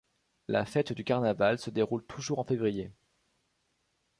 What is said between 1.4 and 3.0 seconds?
se déroule toujours en février.